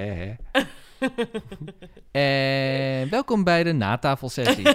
[0.00, 0.60] Hè, hè.
[2.10, 4.66] En welkom bij de natafelsessie.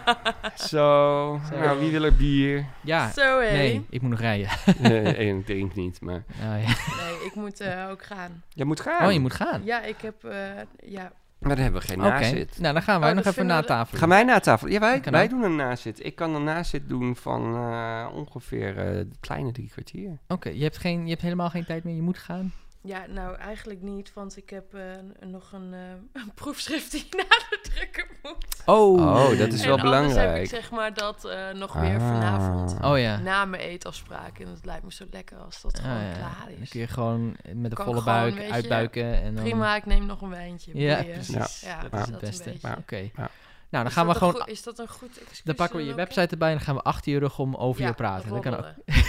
[0.68, 2.66] Zo, nou, wie wil er bier?
[2.82, 3.52] ja, Zo hé.
[3.52, 4.48] nee, ik moet nog rijden.
[4.80, 6.24] nee, ik drink niet, maar...
[6.32, 6.74] Oh, ja.
[7.04, 8.42] Nee, ik moet eh, ook gaan.
[8.48, 9.06] Jij moet gaan.
[9.06, 9.60] oh, je moet gaan.
[9.64, 10.24] Ja, ik heb...
[10.24, 10.38] eh,
[10.86, 11.12] ja.
[11.38, 12.58] Maar dan hebben we geen Oké, nazit.
[12.60, 13.98] nou dan gaan wij Oh, nog dat even vinden we- na tafel.
[13.98, 14.68] Gaan wij na tafel?
[14.68, 15.30] Ja, wij, Kan wij ook.
[15.30, 16.04] doen een nazit.
[16.04, 20.18] Ik kan een nazit doen van eh, ongeveer eh, een kleine drie kwartier.
[20.28, 22.52] Oké, je, hebt geen- je hebt helemaal geen tijd meer, je moet gaan.
[22.82, 24.82] Ja, nou eigenlijk niet, want ik heb eh,
[25.28, 25.80] nog een, eh,
[26.22, 28.62] een proefschrift die naar de drukker moet.
[28.66, 30.42] Oh, Oh, dat is en wel anders heb belangrijk.
[30.42, 32.08] ik zeg maar dat eh, nog weer Ah.
[32.08, 32.76] vanavond.
[32.84, 33.18] Oh ja.
[33.18, 34.38] Na mijn eetafspraak.
[34.38, 36.12] En het lijkt me zo lekker als dat Ah, gewoon ja.
[36.12, 36.68] klaar Dan is.
[36.68, 39.22] kun je gewoon met een Kan volle buik uitbuiken.
[39.22, 39.44] En dan...
[39.44, 40.78] Prima, ik neem nog een wijntje.
[40.78, 41.60] Ja, precies.
[41.60, 42.54] Ja, Dat dat is het dat beste.
[42.78, 42.96] Oké.
[42.96, 43.30] Ja.
[43.70, 44.46] Nou, dan Is gaan we dat gewoon...
[44.46, 45.42] is dat een goed excuus?
[45.44, 47.54] Dan pakken we je dan website erbij en dan gaan we achter je rug om
[47.54, 48.28] over Ja, je praten.
[48.30, 48.64] Dat kan ook.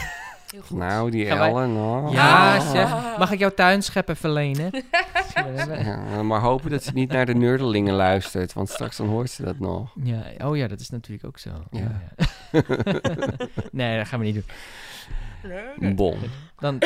[0.52, 0.62] roddelen.
[0.62, 0.78] Heel goed.
[0.78, 2.12] Nou, die Gaan wij- Ellen, oh.
[2.14, 2.72] Ja, Ah.
[2.72, 3.18] zeg.
[3.18, 4.72] Mag ik jouw tuinschep even lenen?
[5.84, 9.44] Ja, maar hopen dat ze niet naar de nerdelingen luistert, want straks dan hoort ze
[9.44, 9.92] dat nog.
[10.04, 11.50] Ja, oh ja, dat is natuurlijk ook zo.
[11.72, 11.80] Ja.
[11.80, 12.02] Ja.
[12.52, 12.62] ja.
[13.72, 14.46] nee, dat gaan we niet doen.
[15.78, 15.94] Nee.
[15.94, 16.18] Bon.
[16.58, 16.78] Dan,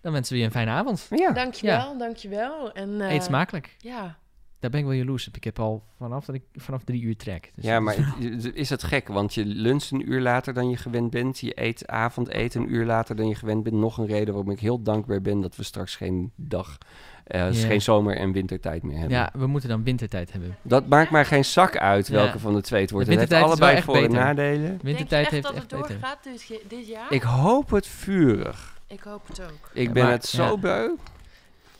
[0.00, 1.06] dan wensen we je een fijne avond.
[1.10, 1.30] Ja.
[1.32, 2.72] Dankjewel, dankjewel.
[2.72, 3.74] En, eh, Eet smakelijk.
[3.78, 4.16] Ja,
[4.60, 5.36] Daar ben ik wel jaloers op.
[5.36, 7.52] Ik heb al vanaf, dat ik, vanaf drie uur trek.
[7.54, 9.08] Dus Ja, dat maar is- het- is het gek?
[9.08, 11.38] Want je luncht een uur later dan je gewend bent.
[11.38, 13.74] Je eet avondeten een uur later dan je gewend bent.
[13.76, 16.78] Nog een reden waarom ik heel dankbaar ben dat we straks geen dag,
[17.24, 19.16] eh, geen zomer- en wintertijd meer hebben.
[19.16, 20.56] ja, we moeten dan wintertijd hebben.
[20.62, 22.12] Dat maakt maar geen zak uit Ja.
[22.14, 23.08] welke van de twee het wordt.
[23.08, 24.78] Het heeft allebei voor- en nadelen.
[24.82, 27.12] Wintertijd Denk heeft je echt dat echt het doorgaat dit, dit jaar?
[27.12, 28.78] Ik hoop het vurig.
[28.86, 29.70] Ik hoop het ook.
[29.72, 30.56] Ik Ja, ben maar- het zo ja.
[30.56, 30.88] beu.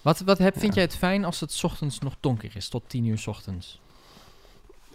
[0.02, 0.80] Wat, wat heb, vind Ja.
[0.80, 3.80] jij het fijn als het 's ochtends nog donker is, tot tien uur 's ochtends?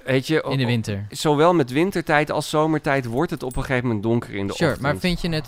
[0.05, 1.07] Weet je, In de winter.
[1.09, 4.71] zowel met wintertijd als zomertijd wordt het op een gegeven moment donker in de Sure,
[4.71, 4.87] ochtend.
[4.91, 5.47] maar vind je het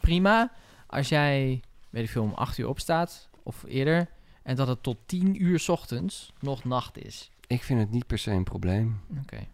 [0.00, 0.52] prima
[0.86, 4.08] als jij, weet ik veel, om acht uur opstaat of eerder...
[4.42, 7.30] en dat het tot tien uur 's ochtends nog nacht is?
[7.46, 9.00] Ik vind het niet per se een probleem.
[9.22, 9.46] Oké.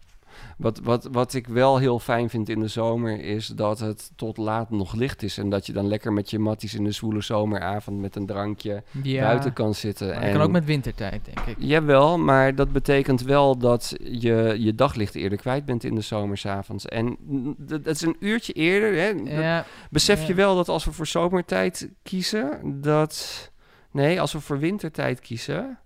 [0.57, 4.37] Wat, wat, wat ik wel heel fijn vind in de zomer is dat het tot
[4.37, 5.37] laat nog licht is.
[5.37, 8.83] En dat je dan lekker met je matties in de zwoele zomeravond met een drankje
[9.03, 10.07] Ja, buiten kan zitten.
[10.07, 11.55] maar en dat kan ook met wintertijd, denk ik.
[11.59, 16.85] Jawel, maar dat betekent wel dat je je daglicht eerder kwijt bent in de zomersavonds.
[16.85, 17.15] En
[17.57, 19.01] dat dat is een uurtje eerder.
[19.01, 19.15] Hè?
[19.15, 20.27] Dat- Ja, besef ja.
[20.27, 23.51] je wel dat als we voor zomertijd kiezen, dat...
[23.91, 25.79] Nee, als we voor wintertijd kiezen...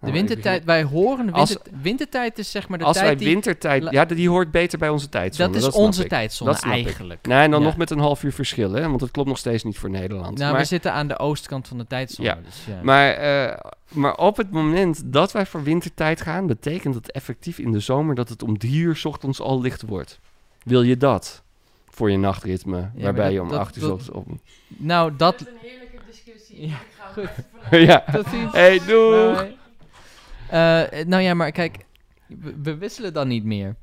[0.00, 3.28] de Nou, wintertijd, wij horen Als- wintertijd is zeg maar de Als wij tijd die...
[3.28, 3.86] wintertijd...
[3.90, 5.52] Ja, die hoort beter bij onze tijdzone.
[5.52, 6.08] Dat is onze ik.
[6.08, 6.70] tijdzone Dat ik.
[6.70, 7.26] eigenlijk.
[7.26, 7.66] Nee, en dan Ja.
[7.66, 8.80] nog met een half uur verschil, hè?
[8.88, 10.38] Want dat klopt nog steeds niet voor Nederland.
[10.38, 12.28] Nou, maar, we zitten aan de oostkant van de tijdzone.
[12.28, 12.78] Ja, Dus, ja.
[12.82, 13.58] maar, eh,
[13.88, 18.14] maar op het moment dat wij voor wintertijd gaan, betekent dat effectief in de zomer
[18.14, 20.20] dat het om drie uur 's ochtends al licht wordt.
[20.62, 21.42] Wil je dat
[21.90, 24.26] voor je nachtritme, waarbij dat- je om dat- acht uur 's dat- ochtends op...
[24.66, 25.40] Nou, dat...
[25.40, 26.60] een heerlijke discussie.
[26.68, 27.28] Ja, Ik ga goed.
[27.70, 28.52] even ja, Tot ziens.
[28.52, 29.44] hey, doeg!
[30.50, 31.76] Eh, nou ja, maar kijk,
[32.26, 33.76] we, we wisselen dan niet meer.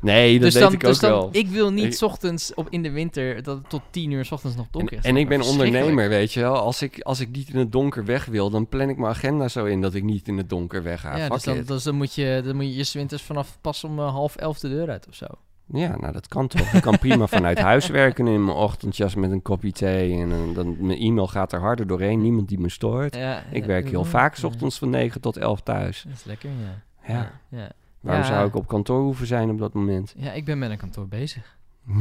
[0.00, 1.28] Nee, dat dus weet dan, ik ook dus dan, wel.
[1.32, 4.24] ik wil niet Ik- 's ochtends op, in de winter dat het tot 10 uur
[4.24, 5.04] 's ochtends nog donker En, is.
[5.08, 6.56] en ik ben ondernemer, weet je wel.
[6.56, 9.48] Als ik, als ik niet in het donker weg wil, dan plan ik mijn agenda
[9.48, 11.16] zo in dat ik niet in het donker wegga.
[11.16, 13.58] Ja, Fuck dus dan, dus dan moet je, dan moet je je 's winters vanaf
[13.60, 15.26] pas om eh, half elf de deur uit of zo.
[15.72, 16.72] Ja, nou dat kan toch.
[16.72, 20.20] Ik kan prima vanuit huis werken in mijn ochtendjas met een kopje thee.
[20.20, 22.20] En eh, dan, mijn e-mail gaat er harder doorheen.
[22.20, 23.14] Niemand die me stoort.
[23.14, 26.02] Ja, Ik werk heel vaak 's ochtends van 9 tot 11 thuis.
[26.02, 27.12] Dat is lekker, ja.
[27.14, 27.32] Ja.
[27.48, 27.70] Ja,
[28.00, 30.14] Waarom zou ik op kantoor hoeven zijn op dat moment?
[30.16, 31.56] ja ik ben met een kantoor bezig.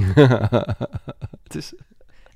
[1.44, 1.74] het is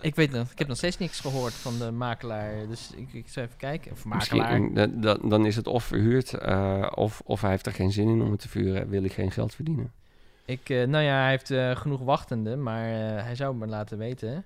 [0.01, 2.67] Ik weet nog, ik heb nog steeds niks gehoord van de makelaar.
[2.67, 3.91] Dus ik, ik zou even kijken.
[3.91, 4.61] Of makelaar.
[4.61, 8.22] misschien, dan is het of verhuurd eh, of, of hij heeft er geen zin in
[8.22, 8.89] om het te vuren.
[8.89, 9.91] Wil ik geen geld verdienen.
[10.45, 13.67] Ik, eh, nou ja, hij heeft eh, genoeg wachtenden, maar eh, hij zou het me
[13.67, 14.45] laten weten.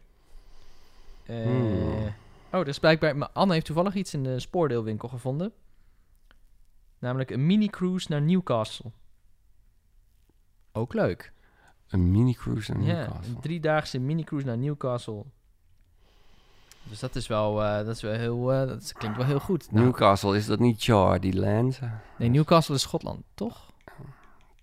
[1.26, 2.14] Hmm.
[2.52, 3.30] Oh, dus blijkbaar...
[3.34, 5.52] Anne heeft toevallig iets in de spoordeelwinkel gevonden.
[7.00, 8.92] Namelijk een mini-cruise naar Newcastle.
[10.72, 11.32] Ook leuk.
[11.88, 13.36] Een mini-cruise naar Ja, Newcastle.
[13.36, 15.24] een driedaagse mini-cruise naar Newcastle.
[16.84, 19.72] Dus dat is wel, dat is wel heel, dat klinkt wel heel goed.
[19.72, 21.80] Nou, Newcastle, is dat niet Jardyland?
[22.18, 23.67] nee, Newcastle is Schotland, toch?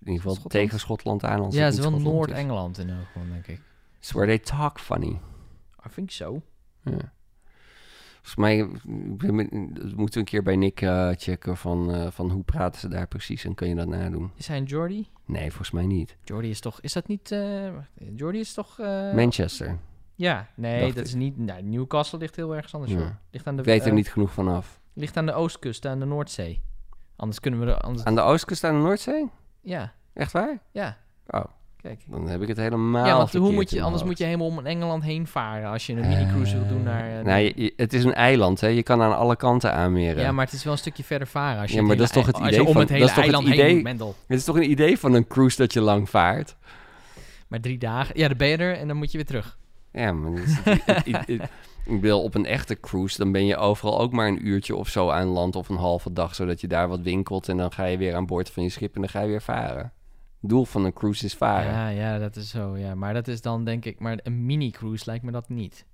[0.05, 0.51] In ieder geval Schotland?
[0.65, 1.41] tegen Schotland aan.
[1.41, 2.03] Als ja, het is wel is.
[2.03, 3.61] Noord-Engeland in elk geval, denk ik.
[3.99, 5.19] It's where they talk funny.
[5.85, 6.41] I think so.
[6.83, 7.13] Ja.
[8.21, 8.63] Volgens mij
[9.95, 13.07] moeten we een keer bij Nick eh, checken van, eh, van hoe praten ze daar
[13.07, 14.31] precies en kun je dat nadoen.
[14.35, 15.09] Is hij een Geordie?
[15.25, 16.17] Nee, volgens mij niet.
[16.23, 16.81] Geordie is toch...
[16.81, 17.31] Is dat niet...
[17.31, 17.69] eh
[18.15, 18.77] Geordie is toch...
[19.13, 19.77] Manchester.
[20.15, 21.09] Ja, nee, Dacht dat ik.
[21.09, 21.37] is niet...
[21.37, 23.19] Nou, Newcastle ligt heel ergens anders, Ja.
[23.31, 24.79] Ligt aan de, Ik weet er niet genoeg van af.
[24.93, 26.61] Ligt aan de oostkust, aan de Noordzee.
[27.15, 27.65] Anders kunnen we...
[27.65, 29.29] Er, anders, Aan de oostkust aan de Noordzee?
[29.65, 30.57] Ja, Echt waar?
[30.71, 30.97] ja.
[31.27, 31.43] Oh.
[31.81, 32.01] Kijk.
[32.07, 34.65] Dan heb ik het helemaal Ja, want hoe moet je, anders moet je helemaal om
[34.65, 37.17] Engeland heen varen als je een mini-cruise wil doen naar...
[37.19, 38.67] eh, Nou, je- je- het is een eiland, hè.
[38.67, 40.23] Je kan aan alle kanten aanmeren.
[40.23, 41.59] Ja, maar het is wel een stukje verder varen.
[41.61, 43.17] Als je Ja, het maar dat is toch het idee om van- het hele het
[43.17, 44.15] eiland heen idee- moet, Mendel.
[44.27, 46.55] Het is toch een idee van een cruise dat je lang vaart?
[47.47, 49.57] Maar drie dagen, ja, dan ben je er en dan moet je weer terug.
[49.95, 50.63] Ja, maar
[51.85, 54.89] ik bedoel, op een echte cruise, dan ben je overal ook maar een uurtje of
[54.89, 57.85] zo aan land of een halve dag, zodat je daar wat winkelt en dan ga
[57.85, 59.93] je weer aan boord van je schip en dan ga je weer varen.
[60.41, 61.71] Het doel van een cruise is varen.
[61.71, 62.95] Ja, ja, dat is zo, ja.
[62.95, 65.85] Maar dat is dan denk ik, maar een mini-cruise lijkt me dat niet.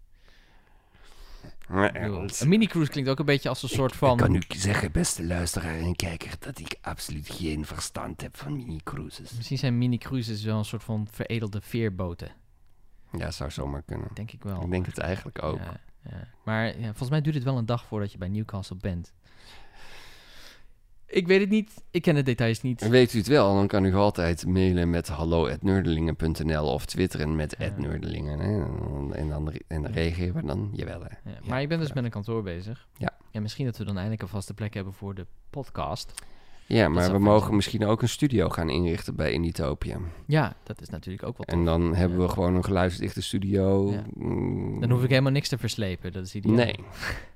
[1.68, 4.12] Bedoel, Een mini-cruise klinkt ook een beetje als een soort van...
[4.12, 8.56] Ik kan u zeggen, beste luisteraar en kijker, dat ik absoluut geen verstand heb van
[8.56, 9.32] mini-cruises.
[9.36, 12.32] Misschien zijn mini-cruises wel een soort van veredelde veerboten.
[13.18, 14.08] Ja, zou zomaar kunnen.
[14.14, 14.62] Denk ik wel.
[14.62, 15.58] Ik denk het eigenlijk ook.
[15.58, 15.80] Ja,
[16.10, 16.28] ja.
[16.44, 19.14] Maar ja, volgens mij duurt het wel een dag voordat je bij Newcastle bent.
[21.08, 21.84] Ik weet het niet.
[21.92, 22.82] Ik ken de details niet.
[22.82, 27.56] En weet u het wel, dan kan u altijd mailen met hallo.nerdelingen.nl of twitteren met
[27.60, 27.74] Ja.
[27.78, 28.40] @nerdelingen.
[28.40, 28.64] Hè?
[28.64, 31.30] En dan- En dan, en reageren we dan, jawel hè.
[31.32, 32.88] Ja, maar ik ben dus met een kantoor bezig.
[32.98, 33.18] Ja.
[33.32, 36.22] Ja, misschien dat we dan eindelijk een vaste plek hebben voor de podcast.
[36.74, 37.56] Ja, maar we mogen zijn.
[37.56, 39.98] misschien ook een studio gaan inrichten bij Inditopia.
[40.28, 41.46] Ja, dat is natuurlijk ook wel.
[41.46, 43.92] En dan hebben we gewoon een geluidsdichte studio.
[43.92, 44.04] Ja.
[44.14, 46.12] Mm, Dan hoef ik helemaal niks te verslepen.
[46.12, 46.56] Dat is ideaal.
[46.56, 46.76] Nee.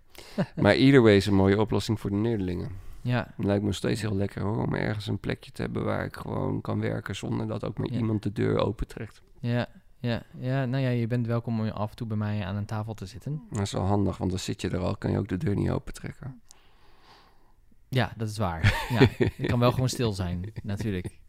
[0.64, 2.70] maar either way is een mooie oplossing voor de Nederlingen.
[3.02, 6.06] Ja, Het lijkt me steeds heel lekker hoor, om ergens een plekje te hebben waar
[6.06, 7.98] ik gewoon kan werken zonder dat ook maar Ja.
[7.98, 9.22] iemand de deur opentrekt.
[9.40, 9.68] ja,
[10.00, 10.66] ja, ja.
[10.66, 13.06] Nou ja, je bent welkom om af en toe bij mij aan een tafel te
[13.06, 13.42] zitten.
[13.50, 15.56] Dat is wel handig, want dan zit je er al, kan je ook de deur
[15.56, 16.42] niet opentrekken.
[17.96, 18.88] Ja, dat is waar.
[18.90, 19.08] Ja,
[19.38, 21.20] ik kan wel gewoon stil zijn, natuurlijk.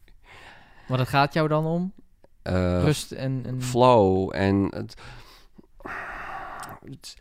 [0.88, 1.92] Maar het gaat jou dan om?
[2.42, 3.42] Eh, Rust en...
[3.46, 3.62] en...
[3.62, 4.94] flow en het,
[6.84, 7.16] het-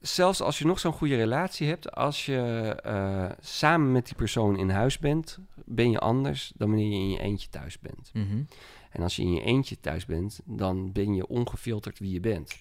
[0.00, 2.40] zelfs als je nog zo'n goede relatie hebt, als je
[2.84, 7.10] eh, samen met die persoon in huis bent, ben je anders dan wanneer je in
[7.10, 8.10] je eentje thuis bent.
[8.12, 8.42] Mhm.
[8.90, 12.56] En als je in je eentje thuis bent, dan ben je ongefilterd wie je bent.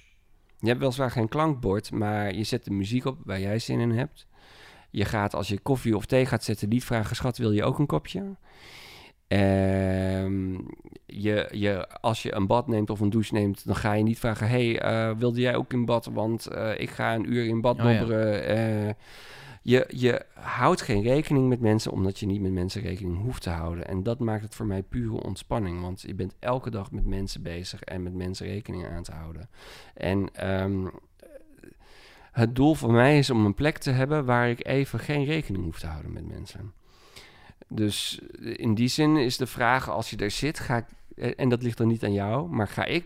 [0.60, 3.92] Je hebt weliswaar geen klankbord, maar je zet de muziek op waar jij zin in
[3.92, 4.28] hebt.
[4.94, 7.80] Je gaat als je koffie of thee gaat zetten niet vragen, schat, wil je ook
[7.80, 8.36] een kopje?
[9.28, 10.54] Ehm,
[11.06, 14.20] je, je, als je een bad neemt of een douche neemt, dan ga je niet
[14.20, 14.48] vragen...
[14.48, 16.06] hey, eh, wilde jij ook in bad?
[16.06, 18.08] Want eh, ik ga een uur in bad Oh ja.
[18.08, 18.94] Eh,
[19.62, 21.92] je, je houdt geen rekening met mensen...
[21.92, 23.88] omdat je niet met mensen rekening hoeft te houden.
[23.88, 25.82] En dat maakt het voor mij pure ontspanning.
[25.82, 27.82] Want je bent elke dag met mensen bezig...
[27.82, 29.50] en met mensen rekening aan te houden.
[29.94, 30.88] En ehm,
[32.34, 34.26] het doel van mij is om een plek te hebben...
[34.26, 36.74] waar ik even geen rekening hoef te houden met mensen.
[37.68, 40.86] Dus in die zin is de vraag, als je er zit, ga ik,
[41.16, 43.06] eh, en dat ligt dan niet aan jou, maar ga ik,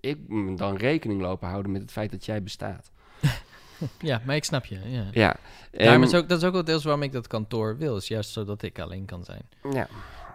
[0.00, 0.18] ik
[0.58, 2.90] dan rekening lopen houden met het feit dat jij bestaat?
[4.00, 4.78] Ja, maar ik snap je.
[4.84, 5.04] Ja.
[5.12, 5.36] Ja,
[5.70, 7.96] Daarom en- is ook, dat is ook wel deels waarom ik dat kantoor wil.
[7.96, 9.42] Is juist zodat ik alleen kan zijn.
[9.72, 9.88] ja.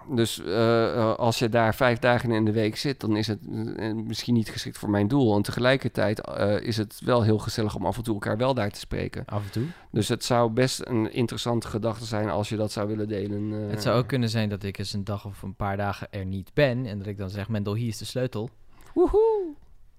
[0.07, 3.39] Dus eh, eh, als je daar vijf dagen in de week zit, dan is het
[3.77, 5.35] eh, misschien niet geschikt voor mijn doel.
[5.35, 6.27] En tegelijkertijd
[6.61, 9.25] is het wel heel gezellig om af en toe elkaar wel daar te spreken.
[9.25, 9.65] Af en toe.
[9.91, 13.51] Dus het zou best een interessante gedachte zijn als je dat zou willen delen.
[13.51, 16.25] Het zou ook kunnen zijn dat ik eens een dag of een paar dagen er
[16.25, 16.85] niet ben.
[16.85, 18.49] En dat ik dan zeg, Mendel, hier is de sleutel.
[18.93, 19.53] Woehoe.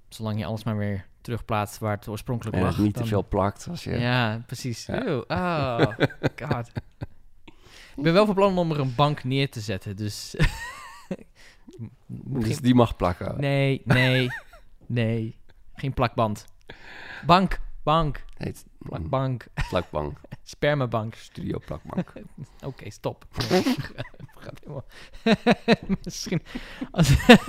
[0.09, 2.79] Zolang je alles maar weer terugplaatst waar het oorspronkelijk En lag.
[2.79, 3.67] niet te veel plakt.
[3.71, 4.87] Als je, Ja, precies.
[4.87, 5.25] Ja.
[5.27, 5.89] Ah,
[6.49, 6.71] god.
[8.01, 10.35] Ik ben wel van plan om er een bank neer te zetten, dus...
[12.07, 13.41] Dus die mag plakken.
[13.41, 14.29] Nee, nee,
[14.87, 15.39] nee.
[15.75, 16.45] Geen plakband.
[17.27, 20.21] Bank, bank, Heet plakbank, plakbank.
[20.43, 21.15] spermabank.
[21.15, 22.13] Studio plakbank.
[22.65, 23.27] Oké, stop.
[24.41, 24.85] Gaat helemaal-
[26.05, 26.43] Misschien...
[26.91, 27.09] Als...
[27.09, 27.41] Het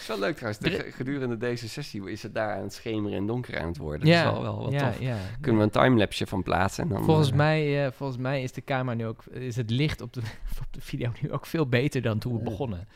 [0.00, 0.62] is wel leuk trouwens.
[0.64, 4.00] de- gedurende deze sessie is het daar aan het schemeren en donker aan het worden.
[4.00, 5.00] Dat ja, is wel, wel wat ja, tof.
[5.00, 5.16] ja.
[5.40, 6.82] Kunnen we een timelapse van plaatsen?
[6.84, 9.24] En dan, Volgens eh, mij, eh, volgens mij is de camera nu ook...
[9.24, 10.20] Is het licht op de,
[10.60, 12.88] op de video nu ook veel beter dan toen we begonnen.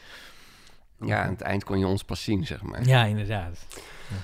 [1.07, 2.87] Ja, aan het eind kon je ons pas zien, zeg maar.
[2.87, 3.67] Ja, inderdaad.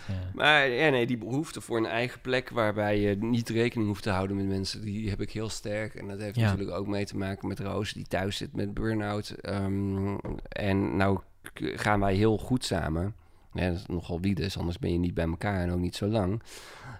[0.08, 0.14] Ja.
[0.34, 4.10] Maar ja, nee, die behoefte voor een eigen plek waarbij je niet rekening hoeft te
[4.10, 5.94] houden met mensen, die heb ik heel sterk.
[5.94, 6.42] En dat heeft Ja.
[6.50, 9.28] natuurlijk ook mee te maken met Roos, die thuis zit met burn-out.
[9.30, 10.16] Ehm,
[10.48, 11.18] en nou
[11.54, 13.14] gaan wij heel goed samen.
[13.52, 15.96] Ja, dat is nogal wie dus, anders ben je niet bij elkaar en ook niet
[15.96, 16.42] zo lang.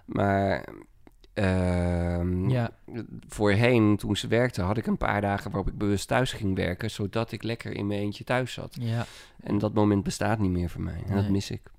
[0.05, 0.65] Maar
[1.39, 2.71] ehm, Ja.
[3.27, 6.91] voorheen, toen ze werkte, had ik een paar dagen waarop ik bewust thuis ging werken,
[6.91, 8.75] zodat ik lekker in mijn eentje thuis zat.
[8.79, 9.05] ja.
[9.39, 11.03] En dat moment bestaat niet meer voor mij.
[11.07, 11.71] En dat mis ik.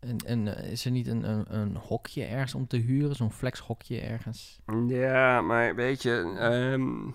[0.00, 3.16] En, en eh, is er niet een, een, een hokje ergens om te huren?
[3.16, 4.60] Zo'n flexhokje ergens?
[4.88, 7.10] Ja, maar weet je, ehm,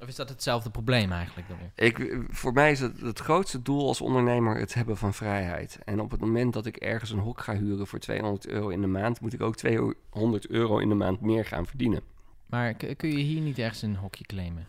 [0.00, 1.86] Of is dat hetzelfde probleem eigenlijk dan weer?
[1.86, 5.78] ik, voor mij is het het grootste doel als ondernemer het hebben van vrijheid.
[5.84, 8.80] En op het moment dat ik ergens een hok ga huren voor 200 euro in
[8.80, 12.02] de maand, moet ik ook 200 euro in de maand meer gaan verdienen.
[12.46, 14.66] Maar kun je hier niet ergens een hokje claimen?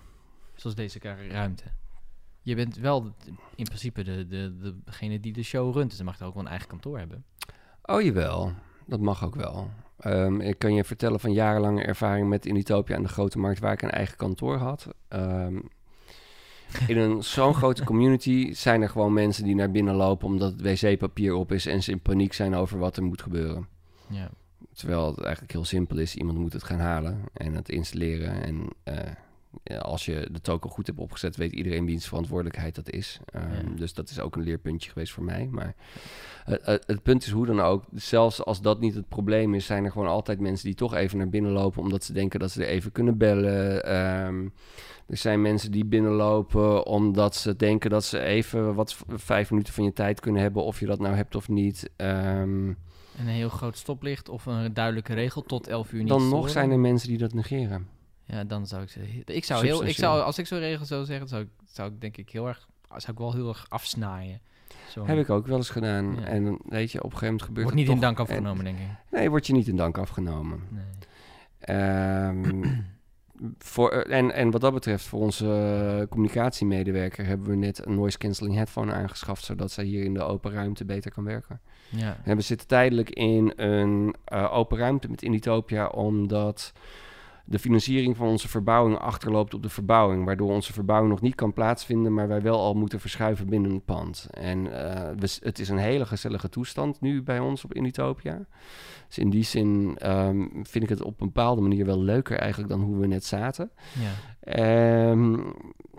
[0.56, 1.64] Zoals deze ruimte.
[2.42, 3.16] je bent wel
[3.56, 5.88] in principe de, de, de, degene die de show runt.
[5.88, 7.26] Dus dan mag je ook wel een eigen kantoor hebben.
[7.82, 8.54] Oh jawel,
[8.86, 9.70] dat mag ook wel.
[10.02, 13.60] Ehm, ik kan je vertellen van jarenlange ervaring met Initopia aan de Grote Markt...
[13.60, 14.88] waar ik een eigen kantoor had.
[15.08, 15.60] Ehm,
[16.88, 20.28] in een zo'n grote community zijn er gewoon mensen die naar binnen lopen...
[20.28, 23.68] omdat het wc-papier op is en ze in paniek zijn over wat er moet gebeuren.
[24.08, 24.30] Ja.
[24.74, 26.16] Terwijl het eigenlijk heel simpel is.
[26.16, 28.44] Iemand moet het gaan halen en het installeren.
[28.44, 29.12] En eh,
[29.82, 33.20] als je de token goed hebt opgezet, weet iedereen wiens verantwoordelijkheid dat is.
[33.26, 33.76] Ehm, Ja.
[33.76, 35.48] Dus dat is ook een leerpuntje geweest voor mij.
[35.52, 35.76] Maar
[36.44, 39.66] het, het, het punt is hoe dan ook, zelfs als dat niet het probleem is,
[39.66, 42.52] zijn er gewoon altijd mensen die toch even naar binnen lopen, omdat ze denken dat
[42.52, 43.84] ze er even kunnen bellen.
[43.86, 44.46] Ehm,
[45.08, 49.84] er zijn mensen die binnenlopen omdat ze denken dat ze even wat vijf minuten van
[49.84, 51.90] je tijd kunnen hebben, of je dat nou hebt of niet.
[51.96, 52.68] Ehm,
[53.18, 56.50] En een heel groot stoplicht of een duidelijke regel tot 11 uur niet dan nog
[56.50, 57.88] zijn er mensen die dat negeren.
[58.32, 59.24] Ja, dan zou ik zeggen...
[59.26, 59.86] Ik zou heel...
[59.86, 62.48] Ik zou, als ik zo'n regel zou zeggen, zou ik, zou ik denk ik heel
[62.48, 62.68] erg...
[62.88, 64.42] Zou ik wel heel erg afsnaaien.
[64.90, 65.06] Zo.
[65.06, 66.16] Heb ik ook wel eens gedaan.
[66.16, 66.26] Ja.
[66.26, 68.86] En weet je, op een gegeven moment gebeurt Wordt niet in dank afgenomen, denk ik.
[69.10, 70.62] Nee, wordt je niet in dank afgenomen.
[70.70, 70.84] Nee.
[71.60, 72.64] Ehm,
[73.58, 75.46] voor, eh, en, en wat dat betreft, voor onze
[76.02, 80.22] eh, communicatiemedewerker hebben we net een noise cancelling headphone aangeschaft, zodat zij hier in de
[80.22, 81.62] open ruimte beter kan werken.
[81.90, 82.18] Ja.
[82.24, 86.74] En we zitten tijdelijk in een eh, open ruimte met Initopia, omdat
[87.52, 91.54] de financiering van onze verbouwing achterloopt op de verbouwing, waardoor onze verbouwing nog niet kan
[91.54, 94.28] plaatsvinden, maar wij wel al moeten verschuiven binnen het pand.
[94.32, 98.46] En eh, we, het is een hele gezellige toestand nu bij ons op Initopia.
[99.08, 102.72] Dus in die zin ehm, vind ik het op een bepaalde manier wel leuker eigenlijk
[102.72, 103.72] dan hoe we net zaten.
[104.00, 104.12] Ja.
[104.40, 105.40] Ehm,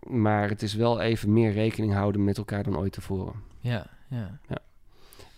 [0.00, 3.34] maar het is wel even meer rekening houden met elkaar dan ooit tevoren.
[3.60, 3.86] Ja.
[4.08, 4.38] Ja.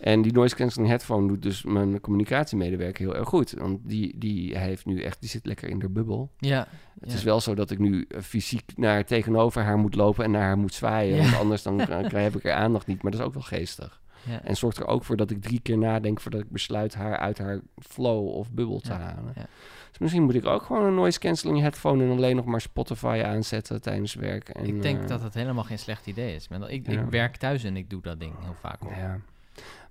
[0.05, 3.51] En die noise cancelling headphone doet dus mijn communicatiemedewerker heel erg goed.
[3.51, 6.31] Want die, die heeft nu echt, die zit lekker in de bubbel.
[6.37, 6.67] Ja.
[6.99, 7.15] Het Ja.
[7.17, 10.41] is wel zo dat ik nu eh, fysiek naar tegenover haar moet lopen en naar
[10.41, 11.15] haar moet zwaaien.
[11.15, 11.21] Ja.
[11.23, 13.01] Want anders dan eh, krijg- heb ik haar aandacht niet.
[13.03, 14.01] Maar dat is ook wel geestig.
[14.29, 14.41] Ja.
[14.43, 17.37] En zorgt er ook voor dat ik drie keer nadenk voordat ik besluit haar uit
[17.37, 19.31] haar flow of bubbel te halen.
[19.35, 19.45] ja.
[19.89, 23.21] Dus misschien moet ik ook gewoon een noise cancelling headphone en alleen nog maar Spotify
[23.25, 24.49] aanzetten tijdens werk.
[24.49, 26.47] En, ik denk eh, dat het helemaal geen slecht idee is.
[26.67, 28.79] Ik, ik werk thuis en ik doe dat ding heel vaak.
[28.97, 29.19] Ja.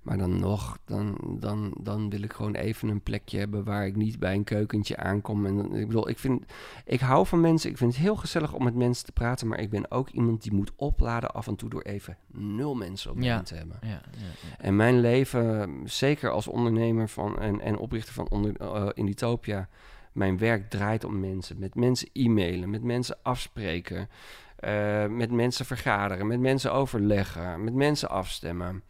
[0.05, 3.95] Maar dan nog, dan, dan, dan wil ik gewoon even een plekje hebben waar ik
[3.95, 5.45] niet bij een keukentje aankom.
[5.45, 6.43] En ik bedoel, ik vind,
[6.85, 7.69] ik hou van mensen.
[7.69, 9.47] Ik vind het heel gezellig om met mensen te praten.
[9.47, 13.17] Maar ik ben ook iemand die moet opladen af en toe door even nul mensen
[13.17, 13.41] me Ja.
[13.41, 13.77] te hebben.
[13.81, 14.57] Ja, ja, ja.
[14.57, 19.69] En mijn leven, zeker als ondernemer van, en, en oprichter van onder, eh, Inditopia,
[20.11, 21.59] mijn werk draait om mensen.
[21.59, 24.09] Met mensen e-mailen, met mensen afspreken,
[24.55, 28.83] eh, met mensen vergaderen, met mensen overleggen, met mensen afstemmen.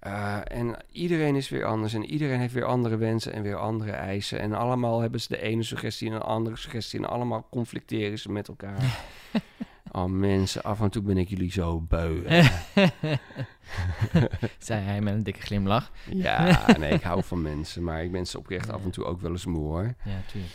[0.00, 3.92] Eh, en iedereen is weer anders en iedereen heeft weer andere wensen en weer andere
[3.92, 4.40] eisen.
[4.40, 8.32] En allemaal hebben ze de ene suggestie en een andere suggestie en allemaal conflicteren ze
[8.32, 9.00] met elkaar.
[9.92, 12.22] oh mensen, af en toe ben ik jullie zo beu.
[14.58, 15.92] Zei hij met een dikke glimlach.
[16.10, 19.20] Ja, nee, ik hou van mensen, maar ik ben ze oprecht af en toe ook
[19.20, 19.94] wel eens moe hoor.
[20.04, 20.54] Ja, tuurlijk.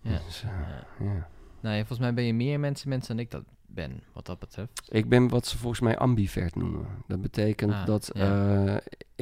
[0.00, 0.20] Ja.
[0.26, 0.86] Dus, eh, ja.
[1.04, 1.28] ja.
[1.60, 3.44] Nou ja, volgens mij ben je meer mensen, mensen dan ik dat
[3.76, 4.82] ben, wat dat betreft.
[4.88, 6.86] Ik ben wat ze volgens mij ambivert noemen.
[7.06, 8.64] Dat betekent Ah, dat ja.
[8.66, 8.76] eh,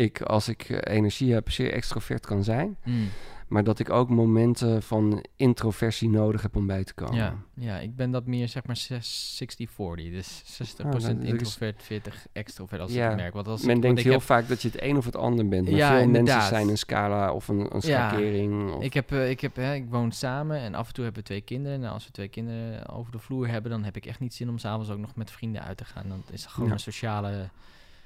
[0.05, 2.77] ik, als ik eh, energie heb, zeer extrovert kan zijn.
[2.85, 3.09] Mm.
[3.55, 7.15] Maar dat ik ook momenten van introversie nodig heb om bij te komen.
[7.17, 10.11] Ja, ja, ik ben dat meer zeg maar 6 60-40.
[10.11, 13.35] Dus 60% Ah, dat is- introvert, 40 extrovert als Ja, ik merk.
[13.35, 15.49] Want als Men ik, denkt heel heb, vaak dat je het een of het ander
[15.49, 15.69] bent.
[15.69, 18.73] Maar Ja, veel mensen zijn een scala of een, een Ja, schakering.
[18.75, 21.23] of- Ik, heb, eh, ik, heb, hè, ik woon samen en af en toe hebben
[21.23, 21.81] we twee kinderen.
[21.81, 24.49] Nou, als we twee kinderen over de vloer hebben, dan heb ik echt niet zin
[24.49, 26.09] om s'avonds ook nog met vrienden uit te gaan.
[26.09, 26.75] Dan is gewoon Ja.
[26.75, 27.49] een sociale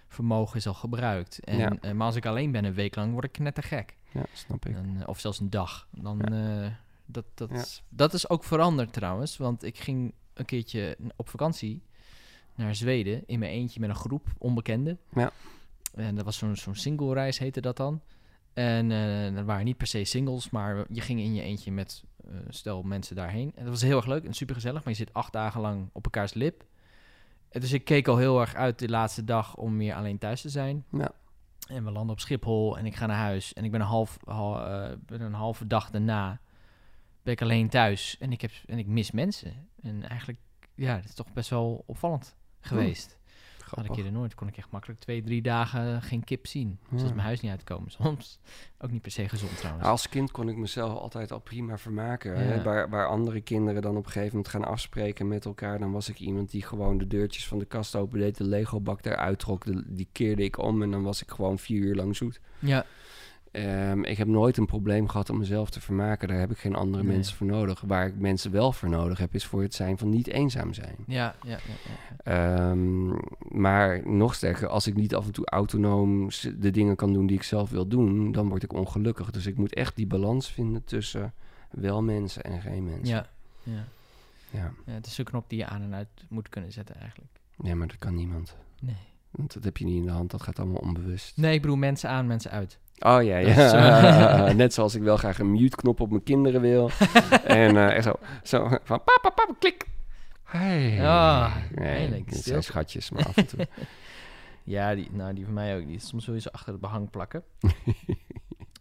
[0.08, 1.44] vermogen is al gebruikt.
[1.44, 1.72] En, Ja.
[1.80, 3.96] eh, maar als ik alleen ben een week lang, word ik knettergek.
[4.12, 4.76] Ja, snap ik.
[4.76, 5.88] Eh, of zelfs een dag.
[5.90, 6.64] Dan, Ja.
[6.64, 6.72] eh,
[7.06, 7.64] dat, dat, Ja.
[7.88, 9.36] dat is ook veranderd trouwens.
[9.36, 11.82] Want ik ging een keertje op vakantie
[12.54, 14.98] naar Zweden in mijn eentje met een groep onbekenden.
[15.14, 15.30] Ja.
[15.94, 18.00] En dat was zo'n zo'n single reis heette dat dan.
[18.52, 22.04] En eh dat waren niet per se singles, maar je ging in je eentje met
[22.48, 23.52] stel mensen daarheen.
[23.54, 25.88] En dat was heel erg leuk en super gezellig, maar je zit acht dagen lang
[25.92, 26.64] op elkaars lip.
[27.50, 30.40] En dus ik keek al heel erg uit de laatste dag om weer alleen thuis
[30.40, 30.84] te zijn.
[30.90, 31.10] Ja.
[31.68, 33.52] En we landen op Schiphol en ik ga naar huis.
[33.52, 36.40] En ik ben een, half, hal- eh, ben een halve dag daarna
[37.22, 38.16] ben ik alleen thuis.
[38.18, 39.68] En ik, heb, en ik mis mensen.
[39.82, 40.38] En eigenlijk,
[40.74, 43.17] ja, dat is toch best wel opvallend geweest.
[43.76, 44.34] Had ik eerder nooit.
[44.34, 46.78] Kon ik echt makkelijk twee, drie dagen geen kip zien.
[46.88, 47.08] Zoals Ja.
[47.14, 47.90] mijn huis niet uitkomen.
[48.00, 48.38] Soms
[48.78, 49.86] ook niet per se gezond trouwens.
[49.86, 52.30] Als kind kon ik mezelf altijd al prima vermaken.
[52.32, 52.38] Ja.
[52.38, 52.62] Hè?
[52.62, 56.08] Waar, waar andere kinderen dan op een gegeven moment gaan afspreken met elkaar, dan was
[56.08, 59.84] ik iemand die gewoon de deurtjes van de kast opendeed, de Lego-bak eruit trok, de-
[59.86, 62.40] die keerde ik om en dan was ik gewoon vier uur lang zoet.
[62.58, 62.84] Ja,
[63.52, 66.28] Ehm, ik heb nooit een probleem gehad om mezelf te vermaken.
[66.28, 67.12] Daar heb ik geen andere Nee.
[67.14, 67.80] mensen voor nodig.
[67.80, 70.96] Waar ik mensen wel voor nodig heb, is voor het zijn van niet eenzaam zijn.
[71.06, 72.68] Ja, ja, ja.
[72.70, 73.08] Ehm,
[73.60, 76.28] maar nog sterker, als ik niet af en toe autonoom
[76.58, 79.30] de dingen kan doen die ik zelf wil doen, dan word ik ongelukkig.
[79.30, 81.32] Dus ik moet echt die balans vinden tussen
[81.70, 83.06] wel mensen en geen mensen.
[83.16, 83.26] Ja,
[83.62, 83.84] ja.
[84.50, 84.72] Ja.
[84.86, 87.30] ja, het is een knop die je aan en uit moet kunnen zetten eigenlijk.
[87.56, 88.56] Nee, maar dat kan niemand.
[88.80, 88.96] Nee.
[89.30, 91.36] Want dat heb je niet in de hand, dat gaat allemaal onbewust.
[91.36, 92.78] Nee, ik bedoel mensen aan, mensen uit.
[92.98, 93.46] Oh ja, ja.
[94.48, 96.90] eh, Net zoals ik wel graag een mute-knop op mijn kinderen wil.
[97.44, 98.12] en echt zo,
[98.42, 99.86] zo van papa, papa, klik.
[100.44, 101.06] Hey.
[101.06, 102.42] Ah, nee, stil.
[102.42, 103.66] zijn schatjes, maar af en toe.
[104.64, 105.86] Ja, die, nou, die van mij ook.
[105.86, 107.42] Die is soms sowieso achter het behang plakken.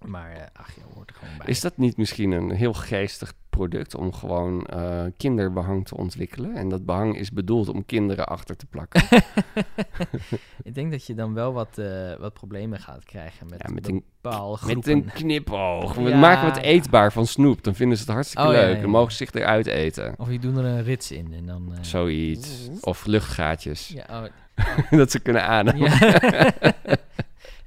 [0.06, 1.48] maar eh, ach, je hoort er gewoon bij.
[1.48, 6.56] Is dat niet misschien een heel geestig product om gewoon eh, kinderbehang te ontwikkelen?
[6.56, 9.02] En dat behang is bedoeld om kinderen achter te plakken.
[10.64, 13.88] ik denk dat je dan wel wat, eh, wat problemen gaat krijgen met, Ja, met
[13.88, 14.92] een- bepaalde Met groepen.
[14.92, 15.94] een knipoog.
[15.96, 16.18] We Ja.
[16.20, 17.64] maken het eetbaar van snoep.
[17.64, 18.82] Dan vinden ze het hartstikke Oh, leuk.
[18.82, 20.14] Dan mogen ze zich eruit eten.
[20.18, 21.74] Of je doet er een rits in en dan...
[21.74, 22.68] eh, Zoiets.
[22.82, 23.88] Of luchtgaatjes.
[23.88, 24.24] Ja, oh,
[25.00, 25.92] dat ze kunnen ademen.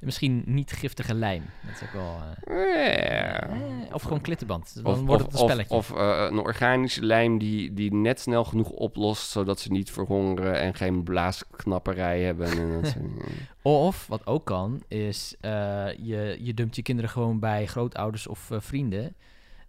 [0.01, 1.43] Misschien niet giftige lijm.
[1.65, 2.17] Dat is ook wel...
[2.43, 4.75] eh, eh, of gewoon klittenband.
[4.83, 5.75] Dan Of, wordt het een spelletje.
[5.75, 9.29] of, of, eh, een organische lijm die, die net snel genoeg oplost...
[9.29, 12.47] zodat ze niet verhongeren en geen blaasknapperij hebben.
[12.47, 12.95] En dat.
[13.61, 15.51] Of, wat ook kan, is eh,
[15.97, 19.15] je, je dumpt je kinderen gewoon bij grootouders of eh, vrienden.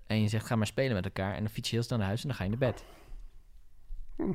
[0.06, 1.34] En je zegt, ga maar spelen met elkaar.
[1.34, 2.84] En dan fiets je heel snel naar huis en dan ga je naar bed.
[4.16, 4.32] Hm.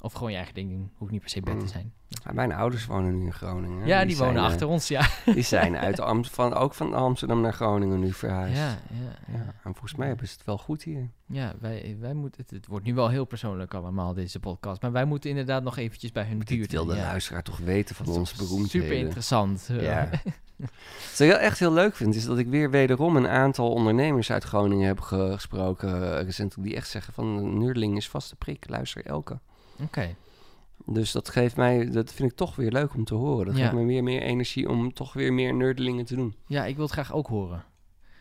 [0.00, 0.90] Of gewoon je eigen ding doen.
[0.96, 1.92] Hoeft niet per se bed te zijn.
[2.08, 3.86] Ja, mijn ouders wonen nu in Groningen.
[3.86, 5.08] Ja, die, wonen zijn, eh, achter ons, ja.
[5.24, 8.56] Die zijn uit Am van, ook van Amsterdam naar Groningen nu verhuisd.
[8.56, 11.10] Ja, ja, Ja, en volgens mij hebben ze het wel goed hier.
[11.26, 14.82] ja wij, wij moeten, het, het wordt nu wel heel persoonlijk allemaal, deze podcast.
[14.82, 16.72] Maar wij moeten inderdaad nog eventjes bij hun buurt.
[16.72, 18.82] wil de luisteraar toch weten van onze beroemdheden.
[18.86, 19.68] Super interessant.
[19.80, 20.08] Ja.
[21.10, 24.44] Wat ik echt heel leuk vind, is dat ik weer wederom een aantal ondernemers uit
[24.44, 26.68] Groningen heb ge- gesproken eh, recentelijk.
[26.68, 29.38] Die echt zeggen van, Nurdeling is vaste prik, luister elke.
[29.82, 30.14] Oké.
[30.86, 33.46] Dus dat geeft mij, dat vind ik toch weer leuk om te horen.
[33.46, 33.62] Dat Ja.
[33.62, 36.34] geeft me weer meer energie om toch weer meer nerdelingen te doen.
[36.46, 37.64] Ja, ik wil het graag ook horen.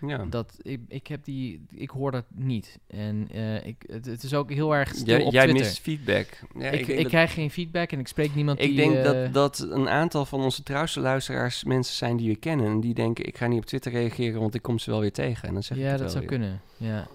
[0.07, 0.25] Ja.
[0.29, 2.79] Dat, ik, ik, heb die, ik hoor dat niet.
[2.87, 5.65] En eh, ik, het, het is ook heel erg stil Jij, op jij Twitter.
[5.65, 6.27] mist feedback.
[6.57, 8.75] Ja, ik ik, dat- krijg geen feedback en ik spreek niemand Ik die...
[8.75, 12.65] denk eh, dat, dat een aantal van onze trouwste luisteraars mensen zijn die we kennen.
[12.65, 15.11] En die denken, ik ga niet op Twitter reageren, want ik kom ze wel weer
[15.13, 15.47] tegen.
[15.47, 16.29] En dan zeg ik Ja, dat zou weer.
[16.29, 16.61] kunnen.
[16.77, 17.07] Ja.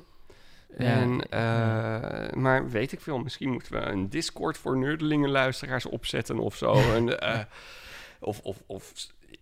[0.76, 6.38] En, eh, Maar weet ik veel, misschien moeten we een Discord voor nerdelingen luisteraars opzetten
[6.38, 6.72] of zo.
[6.96, 7.40] en, eh,
[8.20, 8.92] of, of, of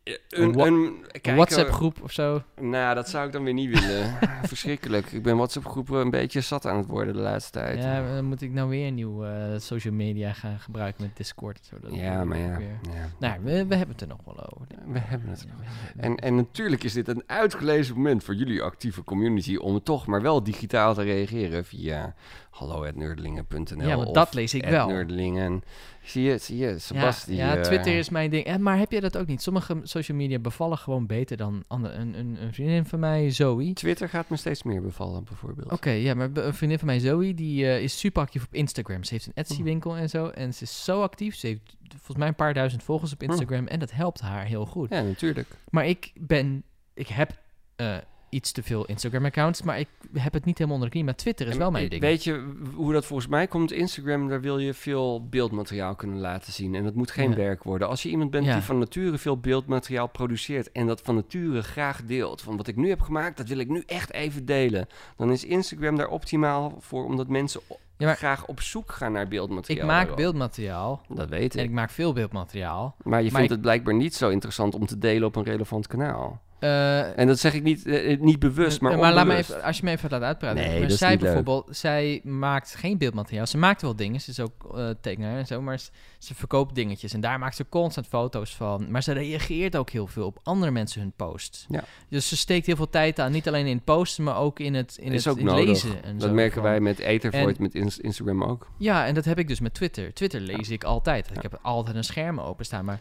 [0.05, 2.43] Een een, wa- een, Een kijken- WhatsApp groep of zo.
[2.61, 4.19] Nou, dat zou ik dan weer niet willen.
[4.43, 5.13] Verschrikkelijk.
[5.13, 7.79] Ik ben WhatsApp groepen een beetje zat aan het worden de laatste tijd.
[7.83, 11.17] Ja, maar dan moet ik nou weer een nieuw eh, social media gaan gebruiken met
[11.17, 11.59] Discord.
[11.59, 11.77] en Zo.
[11.89, 12.57] Dat Ja, maar ja.
[12.57, 13.09] weer- ja.
[13.19, 14.67] Nou, we, we hebben het er nog wel over.
[14.93, 15.47] We hebben het.
[15.49, 20.07] Ja, En, en natuurlijk is dit een uitgelezen moment voor jullie actieve community om toch
[20.07, 22.15] maar wel digitaal te reageren via
[22.51, 24.87] hallo.nerdlingen.nl Ja, maar of dat lees ik wel.
[24.89, 25.63] @nerdlingen.
[26.11, 27.37] Zie je, zie je, Sebasti.
[27.37, 28.45] ja, ja, eh, Twitter is mijn ding.
[28.45, 29.43] En, maar heb je dat ook niet?
[29.43, 31.95] Sommige social media bevallen gewoon beter dan andere.
[31.95, 33.73] Een, een, een vriendin van mij, Zoe.
[33.73, 35.73] Twitter gaat me steeds meer bevallen, bijvoorbeeld.
[35.73, 39.05] Oké, ja, maar een vriendin van mij, Zoe, die eh, is super actief op Instagram.
[39.05, 40.27] Ze heeft een Etsy-winkel en zo.
[40.27, 41.37] En ze is zo actief.
[41.37, 43.67] Ze heeft volgens mij een paar duizend volgers op Instagram.
[43.67, 44.91] En dat helpt haar heel goed.
[44.91, 45.49] Ja, natuurlijk.
[45.71, 46.63] Maar ik ben...
[46.95, 47.39] Ik heb
[47.77, 47.97] eh,
[48.31, 49.89] iets te veel Instagram-accounts, maar ik
[50.19, 51.05] heb het niet helemaal onder de knie.
[51.07, 52.03] Maar Twitter is En wel mijn ik- ding.
[52.03, 53.73] Weet je hoe dat volgens mij komt?
[53.73, 56.75] Instagram, daar wil je veel beeldmateriaal kunnen laten zien.
[56.75, 57.37] En dat moet geen Ja.
[57.37, 57.89] werk worden.
[57.89, 58.53] Als je iemand bent Ja.
[58.55, 60.73] die van nature veel beeldmateriaal produceert...
[60.73, 62.43] en dat van nature graag deelt...
[62.43, 64.87] van wat ik nu heb gemaakt, dat wil ik nu echt even delen...
[65.17, 67.05] dan is Instagram daar optimaal voor...
[67.05, 69.83] omdat mensen o- Ja, maar- graag op zoek gaan naar beeldmateriaal.
[69.85, 71.03] ik maak beeldmateriaal.
[71.09, 71.69] Dat weet En ik.
[71.69, 72.95] ik maak veel beeldmateriaal.
[73.03, 75.45] Maar je maar vindt ik- het blijkbaar niet zo interessant om te delen op een
[75.45, 76.41] relevant kanaal.
[76.61, 79.77] Eh, En dat zeg ik niet, eh, niet bewust, maar maar laat me even, als
[79.79, 80.57] je me even laat uitpraten.
[80.63, 81.21] Nee, maar dat is zij leuk.
[81.21, 83.47] bijvoorbeeld, zij maakt geen beeldmateriaal.
[83.47, 84.21] Ze maakt wel dingen.
[84.21, 87.13] Ze is ook eh tekenaar en zo, maar ze, ze verkoopt dingetjes.
[87.13, 88.91] En daar maakt ze constant foto's van.
[88.91, 91.67] Maar ze reageert ook heel veel op andere mensen hun posts.
[91.69, 91.85] Ja.
[92.09, 93.33] Dus ze steekt heel veel tijd aan.
[93.33, 95.55] Niet alleen in het posten, maar ook in het, in Is het, ook in het
[95.57, 95.69] nodig.
[95.69, 96.03] lezen.
[96.05, 98.69] En Dat zo merken van- wij met Ethervoid, met Ins- Instagram ook.
[98.77, 100.15] Ja, en dat heb ik dus met Twitter.
[100.15, 101.31] Twitter lees ik altijd.
[101.35, 103.01] Ik heb altijd een scherm openstaan, maar.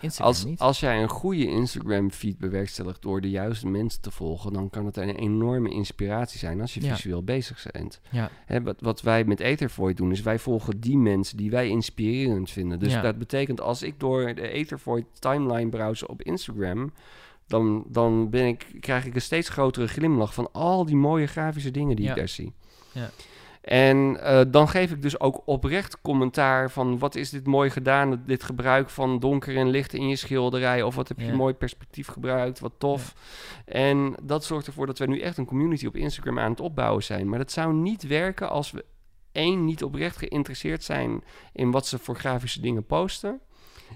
[0.00, 0.58] Instagram Als, niet.
[0.58, 4.96] als jij een goede Instagram-feed bewerkstelligt door de juiste mensen te volgen, dan kan het
[4.96, 6.94] een enorme inspiratie zijn als je Ja.
[6.94, 8.00] visueel bezig bent.
[8.10, 8.30] Ja.
[8.46, 12.50] Hè, wat, wat wij met Ethervoid doen, is wij volgen die mensen die wij inspirerend
[12.50, 12.78] vinden.
[12.78, 13.00] Dus Ja.
[13.02, 16.92] dat betekent als ik door de Ethervoid timeline browse op Instagram,
[17.46, 21.70] dan, dan ben ik, krijg ik een steeds grotere glimlach van al die mooie grafische
[21.70, 22.52] dingen die ik daar zie.
[22.92, 23.10] Ja.
[23.60, 28.22] En eh, dan geef ik dus ook oprecht commentaar van wat is dit mooi gedaan,
[28.26, 31.34] dit gebruik van donker en licht in je schilderij, of wat heb je Ja.
[31.34, 33.14] mooi perspectief gebruikt, wat tof.
[33.64, 37.02] En dat zorgt ervoor dat we nu echt een community op Instagram aan het opbouwen
[37.02, 37.28] zijn.
[37.28, 38.84] Maar dat zou niet werken als we
[39.32, 43.40] één niet oprecht geïnteresseerd zijn in wat ze voor grafische dingen posten.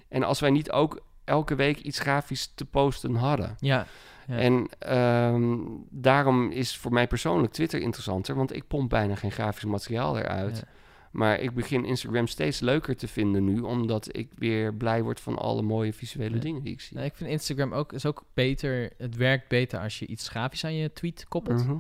[0.09, 3.57] En als wij niet ook elke week iets grafisch te posten hadden.
[3.59, 3.87] Ja.
[4.27, 4.37] Ja.
[4.37, 5.59] En ehm,
[5.91, 10.57] daarom is voor mij persoonlijk Twitter interessanter, want ik pomp bijna geen grafisch materiaal eruit.
[10.57, 10.73] Ja.
[11.11, 15.39] Maar ik begin Instagram steeds leuker te vinden nu, omdat ik weer blij word van
[15.39, 16.41] alle mooie visuele Ja.
[16.41, 16.97] dingen die ik zie.
[16.97, 18.91] Nee, ik vind Instagram ook, is ook beter.
[18.99, 21.65] Het werkt beter als je iets grafisch aan je tweet koppelt.
[21.67, 21.77] Mhm.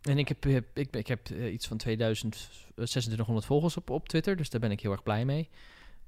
[0.00, 4.08] En ik heb, ik, ik heb eh, iets van 2000, eh, 2600 volgers op, op
[4.08, 5.48] Twitter, dus daar ben ik heel erg blij mee.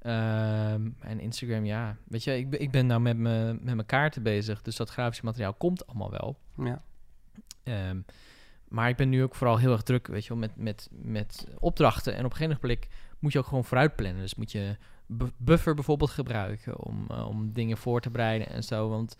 [0.02, 1.96] Ehm, en Instagram, ja.
[2.04, 4.90] Weet je, ik, ben- ik ben nou met mijn met mijn kaarten bezig, dus dat
[4.90, 6.38] grafische materiaal komt allemaal wel.
[6.56, 6.82] Ja.
[7.62, 8.00] Ehm,
[8.68, 11.46] maar ik ben nu ook vooral heel erg druk, weet je wel, met, met, met
[11.58, 12.12] opdrachten.
[12.12, 12.86] En op een gegeven moment
[13.18, 14.20] moet je ook gewoon vooruit plannen.
[14.20, 18.64] Dus moet je bu- buffer bijvoorbeeld gebruiken om, eh, om dingen voor te bereiden en
[18.64, 18.88] zo.
[18.88, 19.16] Want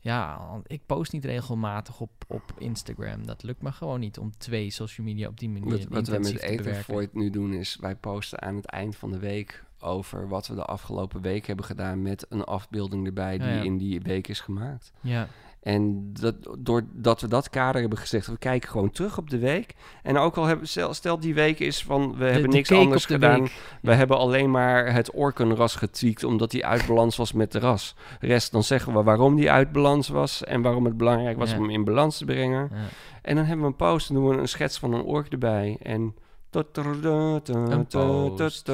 [0.00, 3.26] ja, ik post niet regelmatig op, op Instagram.
[3.26, 6.18] Dat lukt me gewoon niet om twee social media op die manier Wat, wat we
[6.18, 6.46] met te.
[6.46, 10.54] Ethervoort nu doen is, wij posten aan het eind van de week over wat we
[10.54, 13.62] de afgelopen week hebben gedaan met een afbeelding erbij die Ja, ja.
[13.62, 14.92] in die week is gemaakt.
[15.00, 15.28] Ja,
[15.60, 19.74] En dat, doordat we dat kader hebben gezegd, we kijken gewoon terug op de week.
[20.02, 23.40] En ook al hebben, stel, stel die week is van, we hebben niks anders gedaan.
[23.40, 23.52] week.
[23.82, 27.94] We hebben alleen maar het orkenras getweakt, omdat die uit balans was met de ras.
[28.20, 31.56] Rest, dan zeggen we waarom die uit balans was en waarom het belangrijk was Ja.
[31.56, 32.68] om hem in balans te brengen.
[32.72, 32.76] Ja.
[33.22, 35.76] En dan hebben we een post en doen we een schets van een ork erbij.
[35.82, 36.14] En...
[37.48, 38.66] Een post.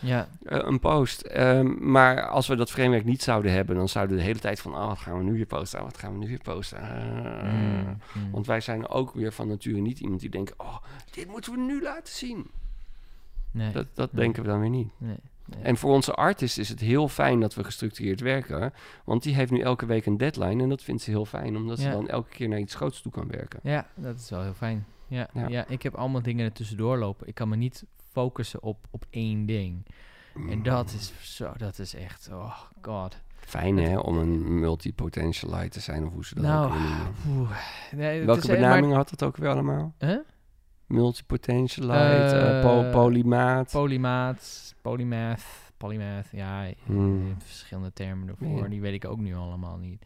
[0.00, 1.34] Ja, een post.
[1.78, 4.74] Maar als we dat framework niet zouden hebben, dan zouden we de hele tijd van,
[4.74, 5.78] oh, wat gaan we nu weer posten?
[5.78, 6.78] Oh, wat gaan we nu weer posten?
[6.80, 7.52] Ah.
[7.52, 8.30] Mm, mm.
[8.30, 10.76] Want wij zijn ook weer van nature niet iemand die denkt, oh,
[11.10, 12.50] dit moeten we nu laten zien.
[13.50, 14.22] nee, Dat, dat Nee.
[14.24, 14.90] denken we dan weer niet.
[14.98, 15.16] nee.
[15.62, 18.72] En voor onze artist is het heel fijn dat we gestructureerd werken.
[19.04, 20.62] Want die heeft nu elke week een deadline.
[20.62, 23.12] En dat vindt ze heel fijn, omdat ze dan elke keer naar iets groots toe
[23.12, 23.60] kan werken.
[23.62, 24.86] Ja, dat is wel heel fijn.
[25.12, 25.48] Ja, ja.
[25.48, 25.64] Ja.
[25.68, 27.26] ik heb allemaal dingen er tussendoor lopen.
[27.26, 29.86] Ik kan me niet focussen op, op één ding.
[30.50, 33.20] En dat is zo, dat is echt, oh god.
[33.36, 36.78] Fijn hè, om een multipotentialite te zijn, of hoe ze dat Nou, ook
[37.24, 37.48] noemen.
[37.92, 39.94] Nee, Welke eh, benaming had het ook weer allemaal?
[39.98, 40.18] Huh?
[40.86, 43.70] Multipotentialite, eh, po- Eh, polymaat.
[43.72, 45.44] Polymaat, polymath,
[45.76, 47.34] polymath, ja, Hmm.
[47.38, 48.68] verschillende termen ervoor.
[48.68, 50.04] Die weet ik ook nu allemaal niet.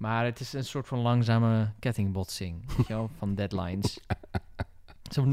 [0.00, 4.00] Maar het is een soort van langzame kettingbotsing, weet je wel, van deadlines.
[5.10, 5.22] Zo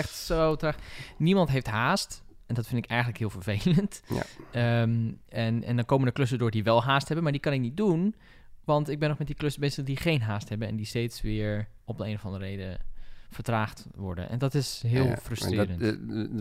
[0.00, 0.76] echt zo traag.
[1.16, 2.22] Niemand heeft haast.
[2.46, 4.02] En dat vind ik eigenlijk heel vervelend.
[4.08, 4.22] Ja.
[4.50, 7.52] Ehm, en, en dan komen er klussen door die wel haast hebben, maar die kan
[7.52, 8.14] ik niet doen.
[8.64, 11.20] Want ik ben nog met die klussen bezig die geen haast hebben en die steeds
[11.20, 12.78] weer op de een of andere reden
[13.30, 14.28] vertraagd worden.
[14.30, 15.80] En dat is heel Ja, frustrerend.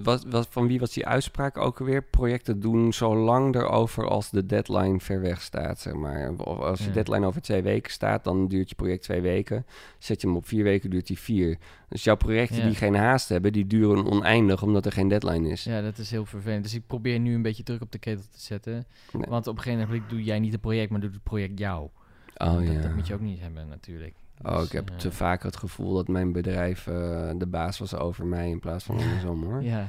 [0.06, 2.04] Dat, eh, wat, van wie was die uitspraak ook alweer?
[2.04, 6.32] Projecten doen zo lang erover als de deadline ver weg staat, zeg maar.
[6.38, 6.92] Of als je Ja.
[6.94, 9.66] deadline over twee weken staat, dan duurt je project twee weken.
[10.00, 11.58] Zet je hem op vier weken, duurt die vier.
[11.90, 12.66] Dus jouw projecten Ja.
[12.66, 15.64] die geen haast hebben, die duren oneindig, omdat er geen deadline is.
[15.64, 16.64] ja, dat is heel vervelend.
[16.64, 18.86] Dus ik probeer nu een beetje druk op de ketel te zetten.
[19.12, 19.26] Nee.
[19.30, 21.90] Want op een gegeven moment doe jij niet het project, maar doet het project jou.
[22.38, 22.82] Oh dat, ja.
[22.82, 24.14] dat moet je ook niet hebben natuurlijk.
[24.44, 27.80] Oh, Dus, ik heb eh, te vaak het gevoel dat mijn bedrijf eh, de baas
[27.80, 29.64] was over mij in plaats van andersom hoor.
[29.64, 29.88] Ja.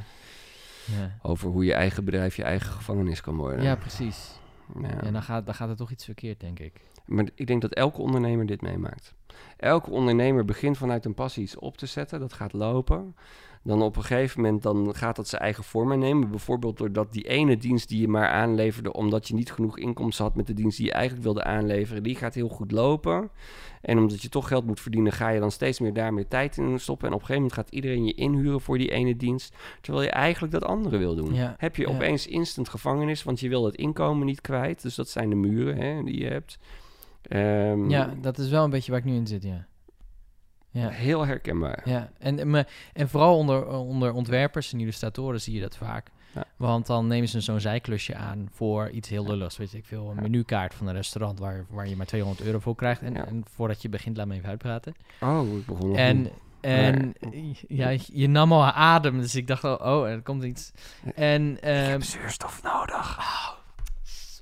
[0.85, 1.19] Ja.
[1.23, 3.63] Over hoe je eigen bedrijf je eigen gevangenis kan worden.
[3.65, 4.39] ja, precies.
[4.81, 5.03] Ja.
[5.03, 6.81] En dan gaat, dan gaat er toch iets verkeerd, denk ik.
[7.07, 9.15] Maar ik denk dat elke ondernemer dit meemaakt.
[9.57, 12.21] Elke ondernemer begint vanuit een passie iets op te zetten.
[12.21, 13.17] Dat gaat lopen.
[13.67, 16.31] Dan op een gegeven moment dan gaat dat zijn eigen vorm aannemen.
[16.31, 18.93] Bijvoorbeeld doordat die ene dienst die je maar aanleverde...
[18.93, 22.03] omdat je niet genoeg inkomsten had met de dienst die je eigenlijk wilde aanleveren...
[22.03, 23.31] die gaat heel goed lopen.
[23.81, 25.13] En omdat je toch geld moet verdienen...
[25.13, 27.09] ga je dan steeds meer daar meer tijd in stoppen.
[27.09, 29.55] En op een gegeven moment gaat iedereen je inhuren voor die ene dienst...
[29.81, 31.35] terwijl je eigenlijk dat andere wil doen.
[31.35, 31.95] Ja, Heb je ja.
[31.95, 33.23] opeens instant gevangenis...
[33.23, 34.83] want je wil het inkomen niet kwijt.
[34.83, 36.59] Dus dat zijn de muren hè, die je hebt...
[37.23, 39.67] Ehm, Ja, dat is wel een beetje waar ik nu in zit, ja.
[40.81, 41.83] Ja, Heel herkenbaar.
[41.85, 42.11] ja.
[42.19, 46.11] En, en, me- en vooral onder, onder ontwerpers en illustratoren zie je dat vaak.
[46.35, 46.45] Ja.
[46.57, 49.57] Want dan nemen ze zo'n zijklusje aan voor iets heel lulligs.
[49.57, 52.59] Weet je, ik veel, een menukaart van een restaurant waar, waar je maar 200 euro
[52.59, 53.01] voor krijgt.
[53.03, 53.27] En, Ja.
[53.27, 54.95] en voordat je begint, laat me even uitpraten.
[55.21, 56.29] Oh, ik begon En,
[56.61, 57.15] en
[57.69, 60.73] ja, je nam al adem, dus ik dacht al, oh, er komt iets.
[61.15, 63.19] En ehm zuurstof nodig.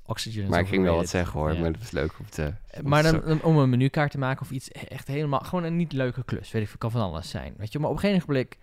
[0.05, 1.59] Oxygen Maar ik ging wel wat zeggen hoor, Ja.
[1.59, 2.53] maar dat is leuk om te...
[2.83, 5.39] Maar dan om een menukaart te maken of iets echt helemaal...
[5.39, 6.51] Gewoon een niet leuke klus.
[6.51, 7.53] Weet ik veel, kan van alles zijn.
[7.57, 8.55] Weet je, maar op een gegeven moment...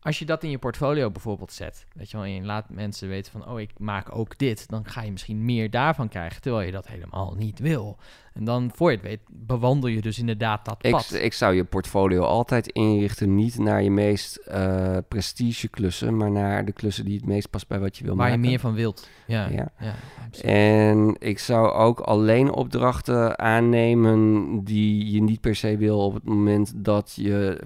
[0.00, 3.08] als je dat in je portfolio bijvoorbeeld zet, weet je wel, en je laat mensen
[3.08, 6.66] weten van, oh, ik maak ook dit, dan ga je misschien meer daarvan krijgen, terwijl
[6.66, 7.98] je dat helemaal niet wil.
[8.34, 11.12] En dan, voor je het weet, bewandel je dus inderdaad dat Ik, pad.
[11.12, 16.64] ik zou je portfolio altijd inrichten, niet naar je meest eh prestige klussen, maar naar
[16.64, 18.48] de klussen die het meest past bij wat je wil waar je maken.
[18.50, 19.08] meer van wilt.
[19.26, 19.72] Ja, Ja.
[19.80, 19.94] ja.
[20.42, 26.24] En ik zou ook alleen opdrachten aannemen die je niet per se wil op het
[26.24, 27.60] moment dat je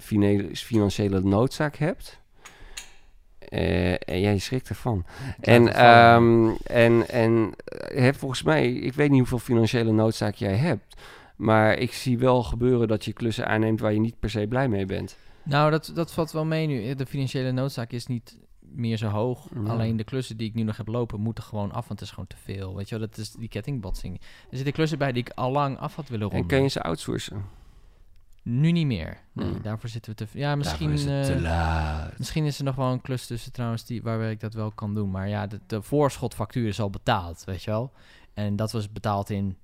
[0.54, 2.20] financiële noodzaak hebt.
[3.48, 5.04] Eh, en jij schrikt ervan.
[5.40, 10.56] En, ehm, en, en eh, heb volgens mij, ik weet niet hoeveel financiële noodzaak jij
[10.56, 10.96] hebt.
[11.36, 14.68] Maar ik zie wel gebeuren dat je klussen aanneemt waar je niet per se blij
[14.68, 15.16] mee bent.
[15.42, 16.94] Nou, dat, dat valt wel mee nu.
[16.94, 19.48] De financiële noodzaak is niet meer zo hoog.
[19.66, 22.10] Alleen de klussen die ik nu nog heb lopen, moeten gewoon af, want het is
[22.10, 22.76] gewoon te veel.
[22.76, 24.20] Weet je wel, dat is die kettingbotsing.
[24.50, 26.42] Er zitten klussen bij die ik al lang af had willen ronden.
[26.42, 27.44] En kun je ze outsourcen?
[28.50, 29.20] Nu niet meer.
[29.32, 29.62] Nee, Hmm.
[29.62, 30.38] daarvoor zitten we te...
[30.38, 30.90] Ja, misschien...
[30.90, 32.18] Is het te eh, laat.
[32.18, 34.94] Misschien is er nog wel een klus tussen trouwens die, waarbij ik dat wel kan
[34.94, 35.10] doen.
[35.10, 37.92] Maar ja, de, de voorschotfactuur is al betaald, weet je wel.
[38.34, 39.56] En dat was betaald in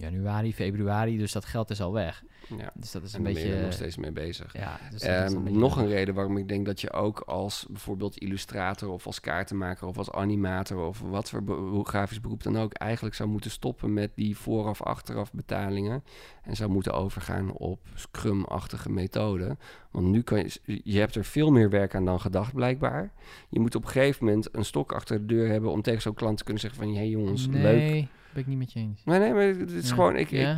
[0.00, 2.22] januari, februari, dus dat geld is al weg.
[2.58, 2.70] Ja.
[2.74, 3.64] Dus dat is En een daar ben je er beetje...
[3.66, 4.52] nog steeds mee bezig.
[4.52, 7.66] Ja, dus Ehm, een beetje- nog een reden waarom ik denk dat je ook als
[7.70, 12.58] bijvoorbeeld illustrator of als kaartenmaker of als animator of wat voor be- grafisch beroep dan
[12.58, 16.04] ook eigenlijk zou moeten stoppen met die vooraf-achteraf betalingen
[16.42, 19.58] en zou moeten overgaan op Scrum-achtige methoden.
[19.90, 23.12] Want nu kan je, je hebt er veel meer werk aan dan gedacht blijkbaar.
[23.48, 26.14] Je moet op een gegeven moment een stok achter de deur hebben om tegen zo'n
[26.14, 28.06] klant te kunnen zeggen van, hé hey jongens, nee, leuk.
[28.32, 29.04] Ben ik niet met je eens.
[29.04, 29.94] Nee, nee, maar het is Ja.
[29.94, 30.56] gewoon, ik,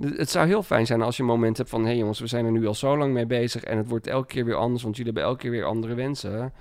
[0.00, 1.80] het zou heel fijn zijn als je een moment hebt van...
[1.80, 3.62] hé hey jongens, we zijn er nu al zo lang mee bezig...
[3.62, 4.82] en het wordt elke keer weer anders...
[4.82, 6.52] want jullie hebben elke keer weer andere wensen.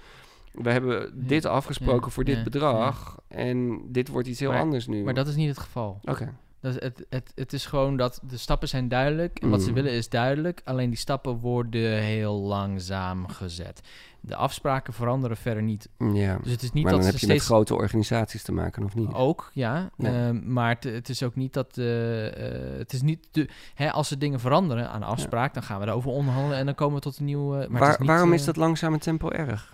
[0.51, 3.19] We hebben dit afgesproken voor dit bedrag...
[3.27, 5.03] en dit wordt iets heel Maar- anders nu.
[5.03, 5.99] Maar dat is niet het geval.
[6.03, 9.39] Oké, Dat is het, het, het is gewoon dat de stappen zijn duidelijk.
[9.39, 9.73] En wat ze Mm.
[9.73, 10.61] willen is duidelijk.
[10.65, 13.81] Alleen die stappen worden heel langzaam gezet.
[14.19, 15.89] De afspraken veranderen verder niet.
[16.13, 16.37] ja.
[16.43, 17.29] Dus het is niet maar dat dan ze heb je steeds...
[17.29, 19.13] met grote organisaties te maken, of niet?
[19.13, 19.89] Ook, ja.
[19.97, 20.27] Ja.
[20.27, 21.77] Ehm, maar het, het is ook niet dat...
[21.77, 25.53] eh, eh, het is niet de, hè, als er dingen veranderen aan de afspraak...
[25.53, 27.59] dan gaan we daarover onderhandelen en dan komen we tot een nieuw...
[27.59, 29.73] eh, maar Waar- is niet, waarom eh, is dat langzame tempo erg?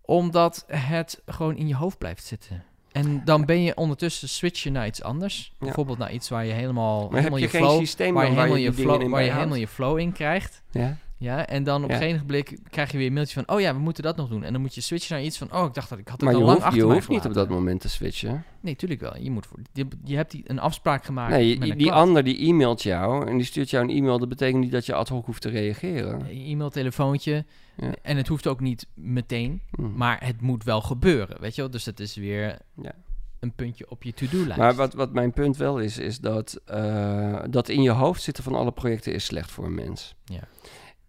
[0.00, 2.64] Omdat het gewoon in je hoofd blijft zitten.
[2.92, 5.52] En dan ben je ondertussen switchen naar iets anders.
[5.52, 5.56] Ja.
[5.58, 7.86] Bijvoorbeeld naar iets waar je helemaal, Maar je je flow...
[8.12, 10.62] waar je je helemaal je flow, waar je helemaal je flow in krijgt.
[10.70, 10.96] Ja?
[11.20, 11.96] Ja, en dan op Ja.
[11.96, 13.54] een gegeven blik krijg je weer een mailtje van...
[13.56, 14.44] oh ja, we moeten dat nog doen.
[14.44, 15.52] En dan moet je switchen naar iets van...
[15.52, 17.08] oh, ik dacht dat ik had het Maar al lang hoeft, achter je mij hoeft
[17.08, 18.44] niet op dat moment te switchen.
[18.60, 19.16] Nee, tuurlijk wel.
[19.16, 22.06] Je, moet voor, je, je hebt die, een afspraak gemaakt Nee, met die, klant.
[22.08, 23.26] ander die e-mailt jou...
[23.28, 24.18] en die stuurt jou een e-mail...
[24.18, 26.20] dat betekent niet dat je ad hoc hoeft te reageren.
[26.20, 27.44] Een E-mail, telefoontje.
[27.76, 27.94] Ja.
[28.02, 29.62] En het hoeft ook niet meteen.
[29.70, 29.94] Hm.
[29.96, 31.70] Maar het moet wel gebeuren, weet je wel?
[31.70, 32.92] Dus dat is weer Ja.
[33.40, 34.56] een puntje op je to-do-lijst.
[34.56, 38.44] Maar wat, wat mijn punt wel is, is dat, eh, dat in je hoofd zitten
[38.44, 40.14] van alle projecten is slecht voor een mens.
[40.24, 40.40] Ja.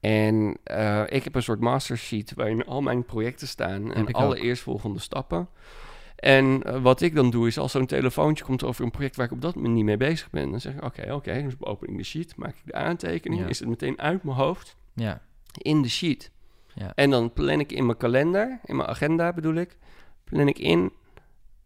[0.01, 4.43] En eh, ik heb een soort mastersheet waarin al mijn projecten staan en alle ook.
[4.43, 5.47] eerstvolgende stappen.
[6.15, 9.25] En eh, wat ik dan doe is als zo'n telefoontje komt over een project waar
[9.25, 11.89] ik op dat moment niet mee bezig ben, dan zeg ik oké, oké, dus open
[11.89, 13.47] ik de sheet, maak ik de aantekening, Ja.
[13.47, 15.21] is het meteen uit mijn hoofd Ja,
[15.57, 16.31] in de sheet.
[16.73, 16.91] Ja.
[16.95, 19.77] En dan plan ik in mijn kalender, in mijn agenda bedoel ik,
[20.23, 20.91] plan ik in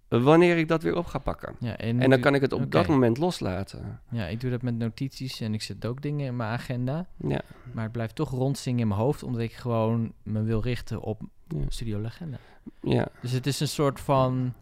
[0.07, 1.55] wanneer ik dat weer op ga pakken.
[1.59, 3.99] ja, En dan kan ik het op dat moment loslaten.
[4.11, 7.05] Ja, ik doe dat met notities en ik zet ook dingen in mijn agenda.
[7.17, 7.41] Ja.
[7.73, 11.21] Maar het blijft toch rondzingen in mijn hoofd, omdat ik gewoon me wil richten op
[11.47, 11.57] Ja.
[11.67, 12.37] Studio Legenda.
[12.81, 14.53] Ja, Dus het is een soort van...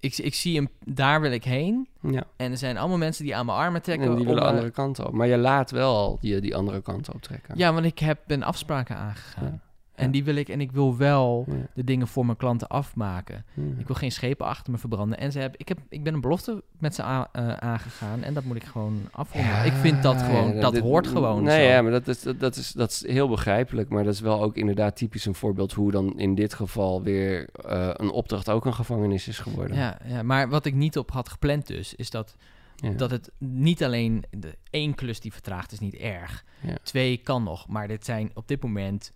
[0.00, 1.88] Ik, ik zie hem, daar wil ik heen.
[2.00, 2.24] ja.
[2.36, 4.08] En er zijn allemaal mensen die aan mijn armen trekken.
[4.10, 5.12] En die willen de andere kant op.
[5.12, 7.58] Maar je laat wel die, die andere kant op trekken.
[7.58, 9.44] Ja, want ik heb, ben afspraken aangegaan.
[9.44, 9.58] Ja.
[9.96, 13.44] En die wil ik, en ik wil wel de dingen voor mijn klanten afmaken.
[13.78, 15.18] Ik wil geen schepen achter me verbranden.
[15.18, 18.22] En ze hebben, ik, heb, ik ben een belofte met ze a- eh, aangegaan.
[18.22, 19.64] En dat moet ik gewoon afronden.
[19.64, 21.70] Ik vind dat gewoon, dat dit- hoort gewoon Nee, zo.
[21.70, 23.88] ja, maar dat is, dat, dat is, dat is heel begrijpelijk.
[23.88, 25.72] Maar dat is wel ook inderdaad typisch een voorbeeld...
[25.72, 29.76] hoe dan in dit geval weer eh, een opdracht ook een gevangenis is geworden.
[29.76, 32.36] Ja, ja, maar wat ik niet op had gepland dus, is dat,
[32.76, 32.90] Ja.
[32.90, 36.44] dat het niet alleen de één klus die vertraagt is niet erg.
[36.60, 36.74] Ja.
[36.82, 39.12] Twee kan nog, maar dit zijn op dit moment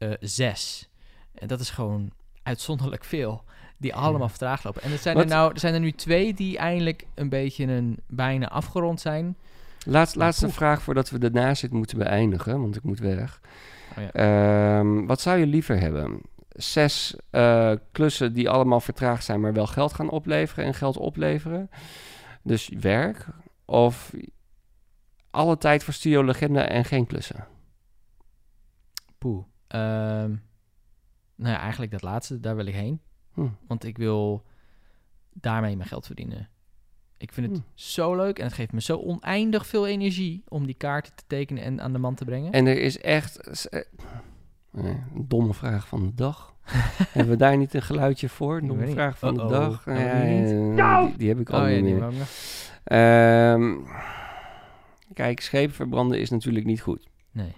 [0.00, 0.88] eh, zes.
[1.34, 3.44] En dat is gewoon uitzonderlijk veel.
[3.76, 4.82] Die allemaal vertraagd lopen.
[4.82, 7.98] En er zijn er, nou, er zijn er nu twee die eindelijk een beetje een,
[8.06, 9.36] bijna afgerond zijn.
[9.86, 10.54] Laatst, laatste poef.
[10.54, 13.40] vraag voordat we de nazit moeten beëindigen, want ik moet weg.
[13.96, 14.12] Oh ja.
[14.12, 16.20] Ehm, wat zou je liever hebben?
[16.48, 21.70] Zes eh, klussen die allemaal vertraagd zijn, maar wel geld gaan opleveren en geld opleveren.
[22.42, 23.26] Dus werk.
[23.64, 24.12] Of
[25.30, 27.46] alle tijd voor Studio Legenda en geen klussen.
[29.18, 29.44] Poeh.
[29.70, 30.30] Ehm,
[31.34, 33.00] nou ja, eigenlijk dat laatste, daar wil ik heen.
[33.34, 33.46] Hm.
[33.66, 34.44] Want ik wil
[35.32, 36.48] daarmee mijn geld verdienen.
[37.16, 37.62] Ik vind het Hm.
[37.74, 41.62] zo leuk en het geeft me zo oneindig veel energie om die kaarten te tekenen
[41.62, 42.52] en aan de man te brengen.
[42.52, 43.66] En er is echt.
[43.68, 43.80] eh,
[44.72, 46.54] Nee, een domme vraag van de dag.
[47.12, 48.56] Hebben we daar niet een geluidje voor?
[48.56, 49.84] Een domme vraag van de dag.
[49.84, 50.76] Ja, die niet?
[50.78, 52.12] ja, die, die heb ik al Oh ja, niet meer.
[52.84, 53.76] Ehm,
[55.14, 57.08] kijk, schepen verbranden is natuurlijk niet goed.
[57.30, 57.52] Nee.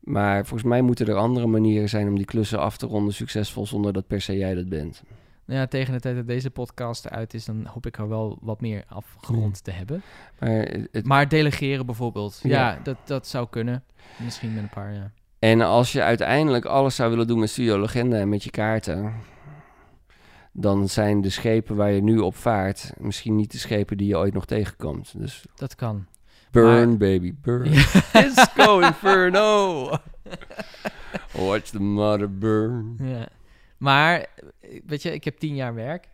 [0.00, 3.66] Maar volgens mij moeten er andere manieren zijn om die klussen af te ronden succesvol
[3.66, 5.02] zonder dat per se jij dat bent.
[5.44, 8.38] Nou ja, tegen de tijd dat deze podcast eruit is, dan hoop ik er wel
[8.40, 10.02] wat meer afgerond te hebben.
[10.38, 12.78] Maar het, Maar delegeren bijvoorbeeld, ja, Ja.
[12.82, 13.84] dat, dat zou kunnen.
[14.24, 15.10] Misschien met een paar, ja.
[15.38, 19.12] En als je uiteindelijk alles zou willen doen met Studio Legenda en met je kaarten,
[20.52, 24.16] dan zijn de schepen waar je nu op vaart misschien niet de schepen die je
[24.18, 25.18] ooit nog tegenkomt.
[25.18, 26.06] Dus Dat kan.
[26.50, 27.70] Burn, Maar- baby, burn.
[27.72, 27.84] Ja.
[28.12, 29.82] Disco Inferno!
[31.32, 32.96] Watch the mother burn.
[33.02, 33.26] Ja.
[33.78, 34.26] Maar,
[34.86, 36.08] weet je, ik heb tien jaar werk.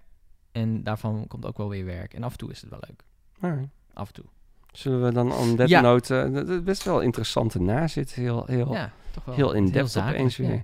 [0.52, 2.14] En daarvan komt ook wel weer werk.
[2.14, 3.02] En af en toe is het wel leuk.
[3.40, 3.68] Alright.
[3.92, 4.24] Af en toe.
[4.72, 5.80] Zullen we dan on that Ja.
[5.80, 6.16] note...
[6.18, 8.14] eh, dat is best wel interessante nazit.
[8.14, 9.34] Heel, heel, Ja, toch wel.
[9.34, 10.46] heel in-depth opeens ja.
[10.48, 10.62] weer.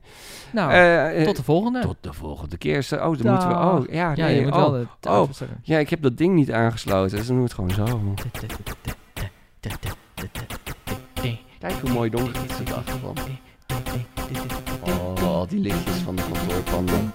[0.53, 1.81] Nou, Eh, eh, tot de volgende.
[1.81, 2.83] tot de volgende keer.
[2.83, 3.55] Zo- Oh, dan moeten we...
[3.55, 5.29] Oh, ja, ja, nee, je moet oh, wel de oh.
[5.63, 8.15] Ja, ik heb dat ding niet aangesloten, dus dan doen we het gewoon zo.
[11.59, 13.21] Kijk hoe mooi donker het is op de achtergrond.
[14.81, 17.13] Oh, al die lichtjes van de kantoorpanden.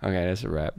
[0.00, 0.74] Oké, dat is een wrap.